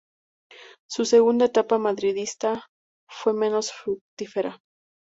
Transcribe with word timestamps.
Su 0.89 1.05
segunda 1.05 1.45
etapa 1.45 1.77
madridista 1.77 2.65
fue 3.07 3.33
menos 3.33 3.71
fructífera. 3.71 4.59